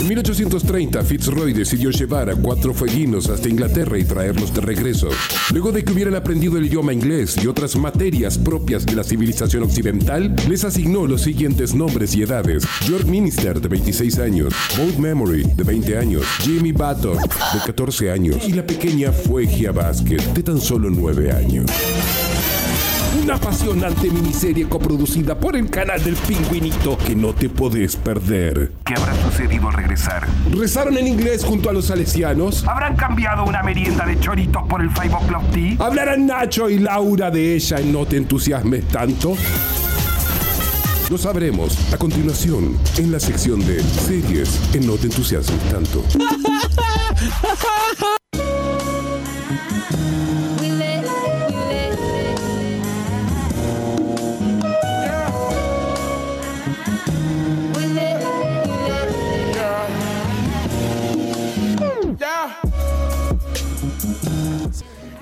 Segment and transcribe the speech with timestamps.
[0.00, 5.10] En 1830, Fitzroy decidió llevar a cuatro fueguinos hasta Inglaterra y traerlos de regreso.
[5.52, 9.62] Luego de que hubieran aprendido el idioma inglés y otras materias propias de la civilización
[9.62, 12.66] occidental, les asignó los siguientes nombres y edades.
[12.80, 18.36] George Minister, de 26 años, Bold Memory, de 20 años, Jimmy Button, de 14 años,
[18.48, 21.66] y la pequeña Fuegia Basket, de tan solo 9 años.
[23.22, 28.72] Una apasionante miniserie coproducida por el canal del pingüinito que no te podés perder.
[28.84, 30.26] ¿Qué habrá sucedido al regresar?
[30.50, 32.66] ¿Rezaron en inglés junto a los salesianos?
[32.66, 35.76] ¿Habrán cambiado una merienda de choritos por el Five O'Clock Tea?
[35.78, 39.34] ¿Hablarán Nacho y Laura de ella en No te entusiasmes tanto?
[41.10, 46.02] Lo sabremos a continuación en la sección de series en No te entusiasmes tanto.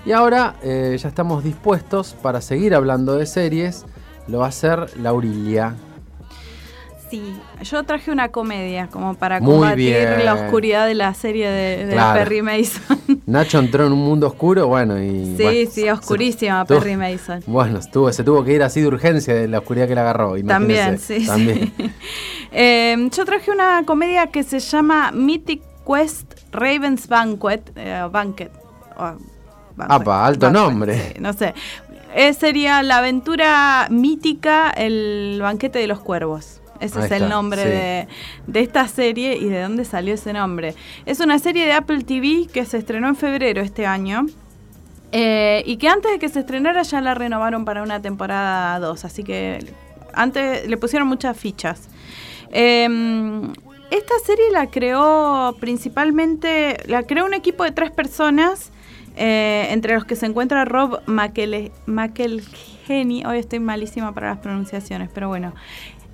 [0.09, 3.85] Y ahora eh, ya estamos dispuestos para seguir hablando de series.
[4.27, 5.75] Lo va a hacer Laurilia.
[7.11, 10.25] Sí, yo traje una comedia como para Muy combatir bien.
[10.25, 12.19] la oscuridad de la serie de, de Claro.
[12.21, 12.99] Perry Mason.
[13.27, 15.37] Nacho entró en un mundo oscuro, bueno, y.
[15.37, 17.43] sí, bueno, sí, oscurísima se- Perry Mason.
[17.47, 20.43] Bueno, estuvo, se tuvo que ir así de urgencia de la oscuridad que le agarró.
[20.43, 21.27] También, sí.
[21.27, 21.71] También.
[21.77, 21.91] sí.
[22.51, 27.61] Eh, yo traje una comedia que se llama Mythic Quest Raven's Banquet.
[27.77, 28.51] eh, Banquet.
[29.79, 31.13] Banquet, Apa, alto nombre.
[31.15, 31.55] sí, no sé.
[32.15, 36.61] Eh, sería la aventura mítica, el banquete de los cuervos.
[36.81, 37.69] Ese Ahí es el está, nombre sí.
[37.69, 38.09] de,
[38.47, 40.75] de esta serie y de dónde salió ese nombre.
[41.07, 44.27] Es una serie de Apple TV que se estrenó en febrero este año.
[45.11, 49.05] Eh, y que antes de que se estrenara ya la renovaron para una temporada 2,
[49.07, 49.59] así que
[50.13, 51.89] antes le pusieron muchas fichas.
[52.53, 52.87] Eh,
[53.91, 58.71] esta serie la creó principalmente, la creó un equipo de tres personas,
[59.19, 65.29] eh, entre los que se encuentra Rob McElhenney, hoy estoy malísima para las pronunciaciones, pero
[65.29, 65.55] bueno.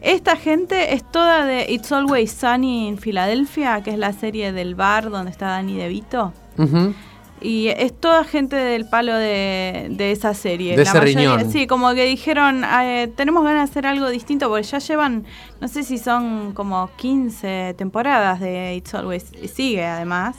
[0.00, 4.74] Esta gente es toda de It's Always Sunny en Filadelfia, que es la serie del
[4.74, 6.34] bar donde está Danny DeVito.
[6.58, 6.92] Ujú.
[7.40, 10.76] Y es toda gente del palo de, de esa serie.
[10.76, 11.50] De ese riñón.
[11.50, 15.24] Sí, como que dijeron, eh, tenemos ganas de hacer algo distinto, porque ya llevan,
[15.60, 20.36] no sé si son como 15 temporadas de It's Always, y sigue además.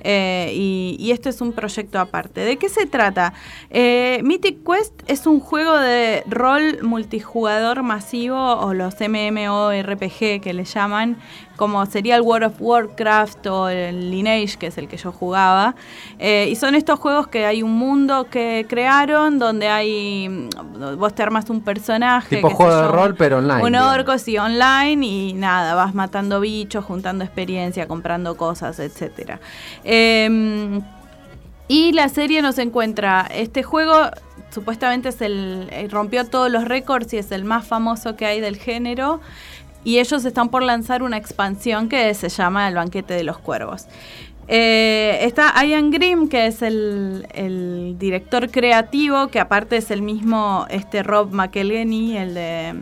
[0.00, 2.40] Eh, y, esto es un proyecto aparte.
[2.42, 3.32] ¿De qué se trata?
[3.70, 10.64] Eh, Mythic Quest es un juego de rol multijugador masivo o los MMORPG que le
[10.64, 11.18] llaman,
[11.56, 15.74] como sería el World of Warcraft o el Lineage, que es el que yo jugaba.
[16.18, 20.28] Eh, y son estos juegos que hay un mundo que crearon donde hay.
[20.28, 22.36] mm, Vos te armas un personaje.
[22.36, 26.84] Tipo juego de rol, pero online, Un orco, sí, online y nada, vas matando bichos,
[26.84, 29.38] juntando experiencia, comprando cosas, etcétera.
[29.84, 30.82] Em,
[31.68, 33.26] y la serie nos encuentra.
[33.32, 34.10] Este juego
[34.50, 35.68] supuestamente es el.
[35.70, 39.20] eh, rompió todos los récords y es el más famoso que hay del género.
[39.84, 43.86] Y ellos están por lanzar una expansión que se llama El Banquete de los Cuervos.
[44.48, 50.66] Eh, está Ian Grimm, que es el, el director creativo, que aparte es el mismo
[50.68, 52.74] este Rob McElhenney, el de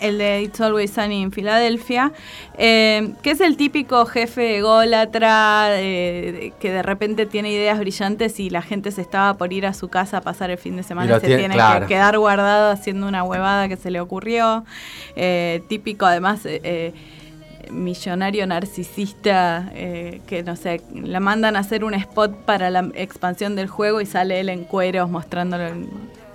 [0.00, 2.12] el de It's Always Sunny en Filadelfia,
[2.58, 8.50] eh, que es el típico jefe ególatra eh, que de repente tiene ideas brillantes y
[8.50, 11.10] la gente se estaba por ir a su casa a pasar el fin de semana
[11.16, 11.86] Y se tiene- tiene claro.
[11.86, 14.64] que quedar guardado haciendo una huevada que se le ocurrió.
[15.16, 16.40] Eh, típico además...
[17.70, 23.56] millonario narcisista eh, que no sé, la mandan a hacer un spot para la expansión
[23.56, 25.86] del juego y sale él en cueros mostrándole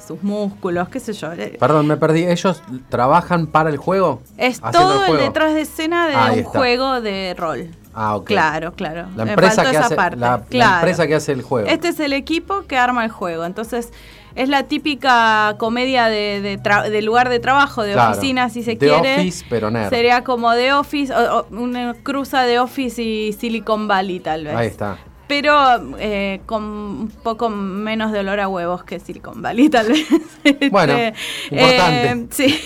[0.06, 1.32] sus músculos, qué sé yo.
[1.34, 2.26] Eh, Perdón, me perdí.
[2.26, 4.22] ¿Ellos trabajan para el juego?
[4.38, 5.24] Es todo el juego?
[5.24, 6.60] detrás de escena de un está.
[6.60, 7.70] juego de rol.
[7.94, 8.26] Ah, ok.
[8.28, 9.08] Claro, claro.
[9.16, 10.18] La empresa, que hace, parte.
[10.18, 10.76] la, la Claro.
[10.76, 11.68] empresa que hace el juego.
[11.68, 13.46] Este es el equipo que arma el juego.
[13.46, 13.92] Entonces,
[14.36, 18.12] es la típica comedia de, de, tra- de lugar de trabajo, de Claro.
[18.12, 19.16] oficina, si se The quiere.
[19.16, 19.90] Office, pero nerd.
[19.90, 24.56] Sería como de Office, o- o una cruza de Office y Silicon Valley, tal vez.
[24.56, 24.98] Ahí está.
[25.28, 25.56] Pero
[25.98, 30.06] eh, con un poco menos de olor a huevos que Silicon Valley, tal vez.
[30.70, 31.16] Bueno, Este,
[31.50, 32.12] importante.
[32.12, 32.60] eh, sí.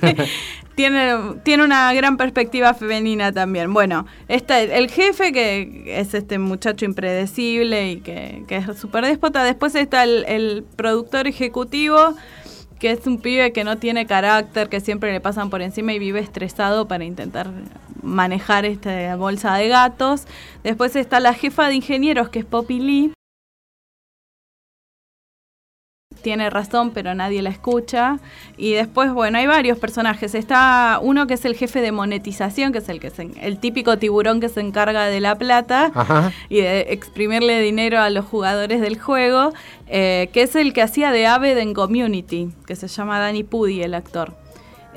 [0.78, 3.74] tiene, tiene una gran perspectiva femenina también.
[3.74, 9.42] Bueno, está el, jefe, que es este muchacho impredecible y que, que es súper déspota.
[9.42, 12.14] Después está el, el productor ejecutivo,
[12.78, 15.98] que es un pibe que no tiene carácter, que siempre le pasan por encima y
[15.98, 17.50] vive estresado para intentar
[18.00, 20.28] manejar esta bolsa de gatos.
[20.62, 23.17] Después está la jefa de ingenieros, que es Poppy Lee.
[26.22, 28.18] Tiene razón, pero nadie la escucha.
[28.56, 30.34] Y después, bueno, hay varios personajes.
[30.34, 34.40] Está uno que es el jefe de monetización, que es el que el típico tiburón
[34.40, 35.92] que se encarga de la plata
[36.48, 39.52] y de exprimirle dinero a los jugadores del juego,
[39.88, 43.82] eh, que es el que hacía de Aved en Community, que se llama Danny Pudi,
[43.82, 44.34] el actor.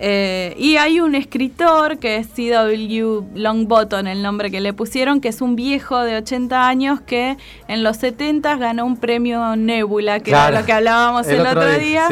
[0.04, 3.22] Eh, y hay un escritor que es C.W.
[3.36, 7.38] Longbottom, el nombre que le pusieron, que es un viejo de 80 años que
[7.68, 12.08] en los 70 ganó un premio Nebula, que era lo que hablábamos el, otro, día.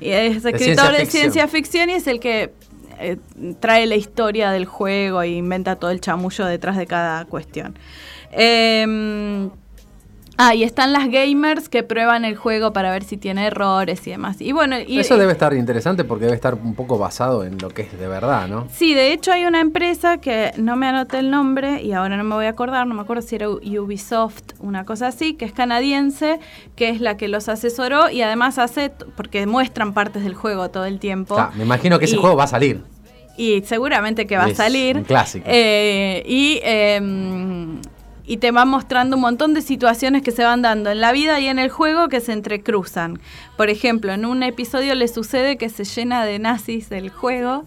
[0.00, 2.52] Y es escritor de ciencia, ficción y es el que
[2.98, 3.16] eh,
[3.58, 7.78] trae la historia del juego e inventa todo el chamullo detrás de cada cuestión.
[8.32, 9.48] Eh,
[10.42, 14.10] Ah, y están las gamers que prueban el juego para ver si tiene errores y
[14.12, 14.40] demás.
[14.40, 17.68] Y bueno, y, eso debe estar interesante porque debe estar un poco basado en lo
[17.68, 18.66] que es de verdad, ¿no?
[18.72, 22.24] Sí, de hecho hay una empresa que no me anoté el nombre y ahora no
[22.24, 25.52] me voy a acordar, no me acuerdo si era Ubisoft, una cosa así, que es
[25.52, 26.40] canadiense,
[26.74, 30.86] que es la que los asesoró y además hace porque muestran partes del juego todo
[30.86, 31.36] el tiempo.
[31.54, 32.82] me imagino que ese juego va a salir.
[33.36, 34.96] Y seguramente que va a salir.
[34.96, 35.44] Un clásico.
[35.46, 36.98] Eh, y eh,
[38.26, 41.40] y te va mostrando un montón de situaciones que se van dando en la vida
[41.40, 43.20] y en el juego que se entrecruzan.
[43.56, 47.64] Por ejemplo, en un episodio le sucede que se llena de nazis el juego.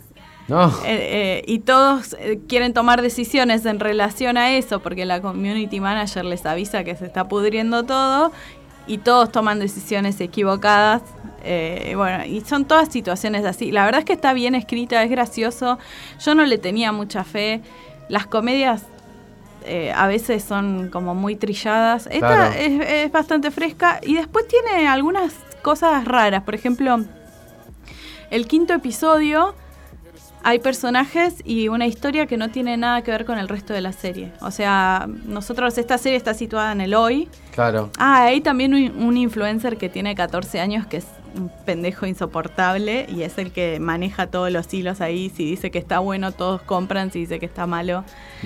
[0.48, 0.68] No.
[0.68, 5.80] Eh, eh, y todos eh, quieren tomar decisiones en relación a eso porque la community
[5.80, 8.34] manager les avisa que se está pudriendo todo
[8.86, 11.02] y todos toman decisiones equivocadas.
[11.96, 13.72] bueno, y son todas situaciones así.
[13.72, 15.80] La verdad es que está bien escrita, es gracioso.
[16.20, 17.62] Yo no le tenía mucha fe.
[18.10, 18.84] Las comedias
[19.66, 22.08] eh, a veces son como muy trilladas.
[22.12, 26.44] Esta es, bastante fresca y después tiene algunas cosas raras.
[26.44, 27.04] Por ejemplo,
[28.30, 29.56] el quinto episodio
[30.44, 33.82] hay personajes y una historia que no tiene nada que ver con el resto de
[33.82, 34.34] la serie.
[34.42, 37.30] O sea, nosotros, esta serie está situada en el hoy.
[37.54, 37.90] Claro.
[37.98, 43.24] Ah, hay también un influencer que tiene 14 años que es un pendejo insoportable y
[43.24, 45.32] es el que maneja todos los hilos ahí.
[45.36, 47.12] Si dice que está bueno, todos compran.
[47.12, 48.04] Si dice que está malo,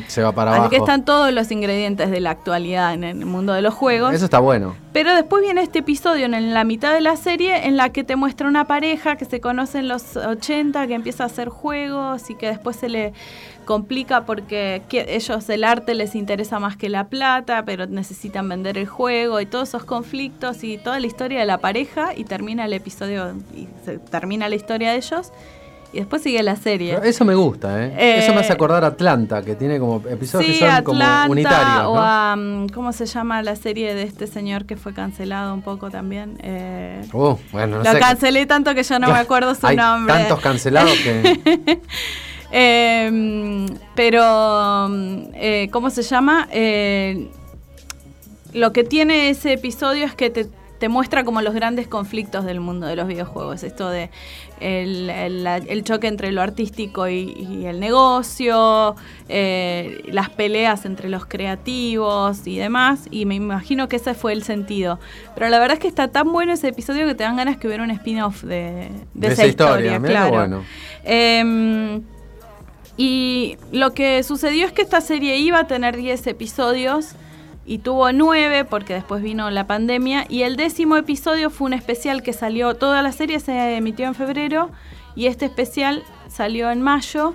[0.07, 0.69] se va para Así abajo.
[0.69, 4.13] que están todos los ingredientes de la actualidad en el mundo de los juegos.
[4.13, 4.75] Eso está bueno.
[4.93, 8.15] Pero después viene este episodio en la mitad de la serie en la que te
[8.15, 12.35] muestra una pareja que se conoce en los 80, que empieza a hacer juegos y
[12.35, 13.13] que después se le
[13.65, 18.87] complica porque ellos el arte les interesa más que la plata, pero necesitan vender el
[18.87, 22.73] juego y todos esos conflictos y toda la historia de la pareja y termina el
[22.77, 25.31] episodio y se termina la historia de ellos
[25.93, 26.99] y después sigue la serie.
[27.03, 28.19] eso me gusta, ¿eh?
[28.19, 31.85] Eso me hace acordar a Atlanta, que tiene como episodios que son como unitarios.
[31.87, 35.61] O a, mm, ¿cómo se llama la serie de este señor que fue cancelado un
[35.61, 36.37] poco también?
[36.43, 40.13] Eh, uh, bueno, lo cancelé tanto que ya no me acuerdo su hay nombre.
[40.13, 41.81] Tantos cancelados que.
[42.49, 44.87] Em, pero,
[45.33, 46.47] eh, ¿cómo se llama?
[46.51, 47.27] Eh,
[48.53, 50.47] lo que tiene ese episodio es que te,
[50.89, 53.63] muestra como los grandes conflictos del mundo de los videojuegos.
[53.63, 54.09] Esto de
[54.59, 58.95] el, choque entre lo artístico y, el negocio,
[59.27, 63.07] eh, las peleas entre los creativos y demás.
[63.11, 64.99] Y me imagino que ese fue el sentido.
[65.35, 67.67] Pero la verdad es que está tan bueno ese episodio que te dan ganas que
[67.67, 68.91] hubiera un spin-off de,
[69.21, 69.99] esa, historia.
[69.99, 70.31] claro.
[70.31, 70.63] Bueno.
[71.03, 72.03] Em,
[72.97, 77.15] y lo que sucedió es que esta serie iba a tener 10 episodios
[77.67, 82.23] y tuvo 9 porque después vino la pandemia y el décimo episodio fue un especial
[82.23, 84.71] que salió, toda la serie se emitió en febrero
[85.15, 87.33] y este especial salió en mayo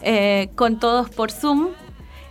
[0.00, 1.68] eh, con todos por Zoom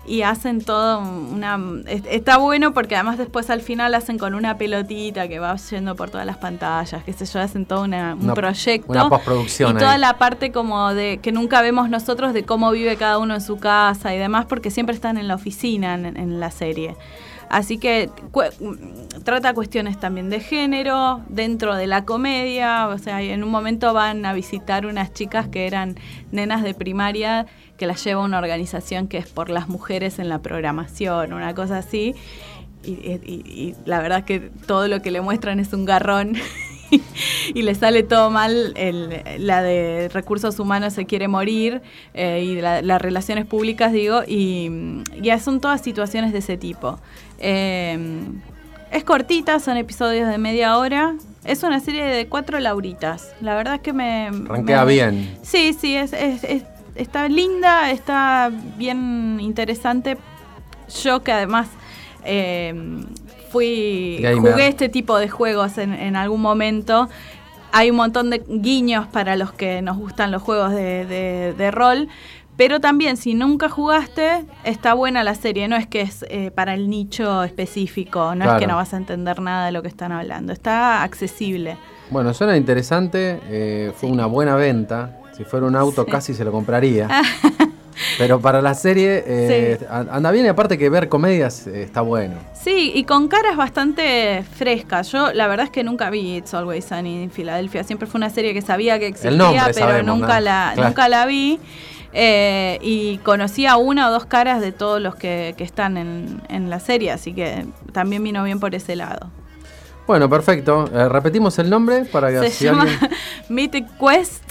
[0.05, 1.59] y hacen todo una...
[1.87, 6.09] Está bueno porque además después al final hacen con una pelotita que va yendo por
[6.09, 8.91] todas las pantallas, qué sé yo, hacen todo un proyecto.
[8.91, 9.75] Una postproducción.
[9.75, 13.35] Y toda la parte como de que nunca vemos nosotros de cómo vive cada uno
[13.35, 16.95] en su casa y demás, porque siempre están en la oficina en, la serie.
[17.51, 18.09] Así que
[19.25, 24.25] trata cuestiones también de género, dentro de la comedia, o sea, en un momento van
[24.25, 25.97] a visitar unas chicas que eran
[26.31, 30.39] nenas de primaria que las lleva una organización que es por las mujeres en la
[30.39, 32.15] programación, una cosa así.
[32.85, 36.35] Y, la verdad es que todo lo que le muestran es un garrón
[37.53, 38.73] y le sale todo mal.
[39.37, 41.81] la de recursos humanos se quiere morir
[42.13, 44.69] eh, y las relaciones públicas, digo, y
[45.21, 46.99] ya son todas situaciones de ese tipo.
[47.39, 47.97] Eh,
[48.91, 51.15] es cortita, son episodios de media hora.
[51.45, 53.33] Es una serie de cuatro lauritas.
[53.41, 54.29] La verdad es que me...
[54.31, 55.37] Ranquea bien.
[55.41, 56.63] Sí, sí, es, es,
[56.95, 60.17] está linda, está bien interesante.
[61.03, 61.69] Yo que además
[62.25, 62.73] eh,
[63.51, 67.09] fui jugué este tipo de juegos en, algún momento.
[67.71, 72.09] Hay un montón de guiños para los que nos gustan los juegos de, rol,
[72.57, 75.67] Pero también, si nunca jugaste, está buena la serie.
[75.67, 78.97] No es que es eh, para el nicho específico, no es que no vas a
[78.97, 80.53] entender nada de lo que están hablando.
[80.53, 81.77] Está accesible.
[82.09, 83.39] Bueno, suena interesante.
[83.49, 85.17] eh, fue una buena venta.
[85.35, 87.07] Si fuera un auto, casi se lo compraría.
[88.17, 89.85] Pero para la serie eh, Sí.
[89.89, 92.35] anda bien y aparte que ver comedias eh, está bueno.
[92.53, 95.11] Sí, y con caras bastante frescas.
[95.11, 97.83] Yo la verdad es que nunca vi It's Always Sunny en Filadelfia.
[97.83, 100.45] Siempre fue una serie que sabía que existía, nombre pero sabemos, nunca, ¿no?
[100.45, 100.89] la, Claro.
[100.89, 101.59] nunca la vi.
[102.13, 106.69] Eh, y conocía una o dos caras de todos los que, que están en, en
[106.69, 109.29] la serie, así que también vino bien por ese lado.
[110.07, 110.89] Bueno, perfecto.
[110.93, 112.99] Eh, repetimos el nombre para que Se si llama alguien-
[113.49, 114.43] Mythic Quest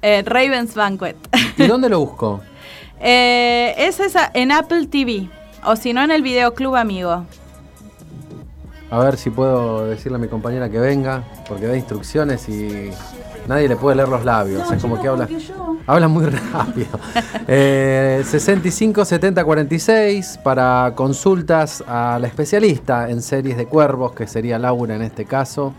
[0.00, 1.16] eh, Raven's Banquet.
[1.58, 2.40] ¿Y dónde lo busco?
[3.00, 5.28] Eh, es esa en Apple TV,
[5.64, 7.24] o si no en el Videoclub Amigo.
[8.90, 12.90] A ver si puedo decirle a mi compañera que venga, porque da instrucciones y
[13.48, 14.70] nadie le puede leer los labios.
[14.70, 15.28] es como que habla,
[15.86, 17.00] habla muy rápido.
[17.48, 24.58] Eh, 65 70 46 para consultas a la especialista en series de cuervos, que sería
[24.58, 25.74] Laura en este caso.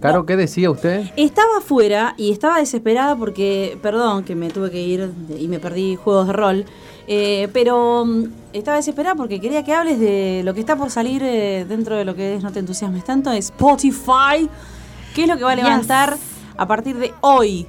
[0.00, 1.10] Caro, ¿qué decía usted?
[1.16, 5.96] Estaba afuera y estaba desesperada porque, perdón, que me tuve que ir y me perdí
[5.96, 6.64] juegos de rol,
[7.06, 11.22] eh, pero mm, estaba desesperada porque quería que hables de lo que está por salir
[11.22, 14.48] eh, dentro de lo que es No te entusiasmes tanto, Spotify.
[15.14, 15.64] ¿Qué es lo que va a Yes.
[15.64, 16.16] levantar
[16.56, 17.66] a partir de hoy?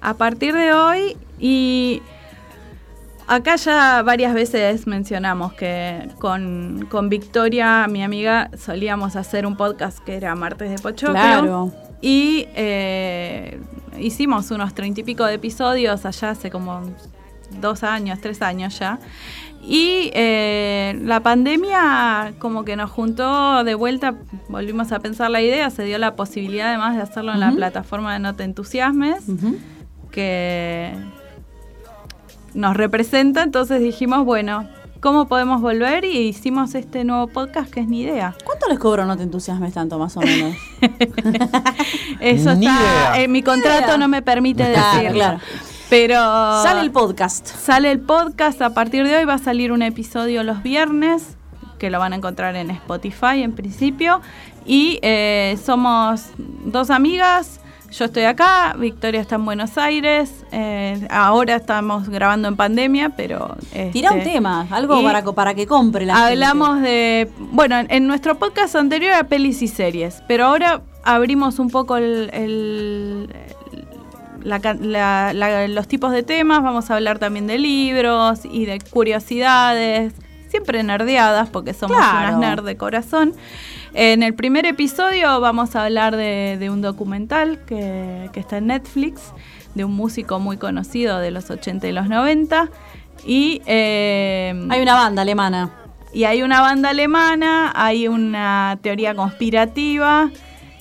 [0.00, 2.00] a partir de hoy y
[3.26, 9.98] acá ya varias veces mencionamos que con, con Victoria, mi amiga, solíamos hacer un podcast
[9.98, 11.14] que era Martes de Pochoclo.
[11.14, 11.72] Claro.
[12.00, 13.60] Y eh,
[13.98, 16.82] hicimos unos treinta y pico de episodios allá hace como
[17.60, 18.98] dos años, tres años ya.
[19.62, 24.14] Y eh, la pandemia como que nos juntó de vuelta,
[24.48, 28.12] volvimos a pensar la idea, se dio la posibilidad además de hacerlo en la plataforma
[28.12, 29.24] de No Te Entusiasmes
[30.12, 30.94] que
[32.56, 34.68] nos representa, entonces dijimos, bueno,
[35.00, 36.04] ¿cómo podemos volver?
[36.04, 38.34] Y hicimos este nuevo podcast que es Ni Idea.
[38.44, 40.56] ¿Cuánto les cobro No te entusiasmes tanto, más o menos?
[42.20, 45.12] Eso Ni está, eh, mi contrato no me permite decirlo.
[45.12, 45.38] claro.
[45.88, 47.46] Pero Sale el podcast.
[47.46, 51.36] sale el podcast, a partir de hoy va a salir un episodio los viernes,
[51.78, 54.20] que lo van a encontrar en Spotify en principio.
[54.64, 57.60] Y eh, somos dos amigas.
[57.92, 60.44] Yo estoy acá, Victoria está en Buenos Aires.
[60.52, 63.56] eh, ahora estamos grabando en pandemia, pero.
[63.92, 67.30] Tira un este, tema, algo para, que compre la Hablamos de.
[67.38, 72.30] Bueno, en, nuestro podcast anterior era pelis y series, pero ahora abrimos un poco el.
[72.32, 73.30] el-
[74.42, 78.64] la ca- la- la- los tipos de temas, vamos a hablar también de libros y
[78.66, 80.12] de curiosidades,
[80.48, 82.36] siempre nerdeadas porque somos Claro.
[82.36, 83.34] unas nerd de corazón.
[83.98, 88.66] En el primer episodio vamos a hablar de, de un documental que, que está en
[88.66, 89.32] Netflix,
[89.74, 92.68] de un músico muy conocido de los 80 y los 90.
[93.24, 95.70] Y eh, Hay una banda alemana.
[96.12, 100.28] y hay una banda alemana, hay una teoría conspirativa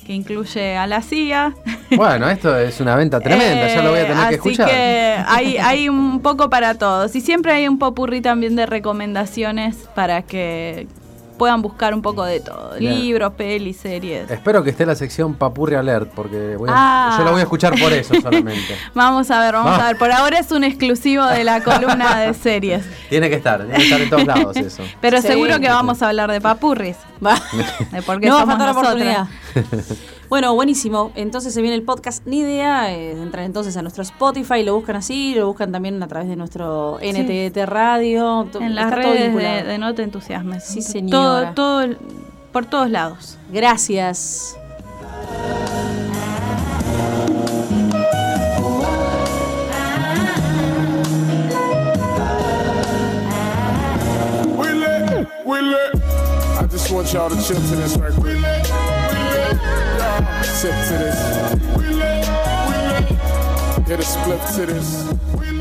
[0.05, 1.55] que incluye a la CIA.
[1.95, 4.65] Bueno, esto es una venta tremenda, ya lo voy a tener Eh, que escuchar.
[4.67, 7.15] Así que hay, hay un poco para todos.
[7.15, 10.87] Y siempre hay un popurrí también de recomendaciones para que
[11.37, 12.75] puedan buscar un poco de todo.
[12.79, 12.99] Bien.
[12.99, 14.29] Libros, pelis, series.
[14.31, 17.15] Espero que esté la sección Papurri Alert, porque voy a- Ah.
[17.17, 18.75] yo la voy a escuchar por eso solamente.
[18.93, 19.97] Vamos a ver, vamos a ver.
[19.97, 22.83] Por ahora es un exclusivo de la columna de series.
[23.09, 24.83] Tiene que estar, tiene que estar en todos lados eso.
[25.01, 25.27] Pero Sí.
[25.27, 26.97] seguro que vamos a hablar de papurris.
[27.25, 27.35] Va.
[27.91, 29.27] De por qué no somos la oportunidad.
[30.29, 31.11] bueno, buenísimo.
[31.15, 32.91] Entonces se viene el podcast Ni Idea.
[32.93, 36.35] eh, entran entonces a nuestro Spotify, lo buscan así, lo buscan también a través de
[36.35, 38.47] nuestro NTT Radio.
[38.51, 40.63] to- En las todo redes de, No Te Entusiasmes.
[40.63, 41.53] Sí, Todo, señora.
[41.53, 41.97] todo, el-
[42.51, 43.37] por todos lados.
[43.51, 44.55] Gracias.
[56.57, 58.44] I just want y'all to chill to this right quick.
[60.65, 61.19] Sip to this.
[63.87, 65.54] Hit a split to this.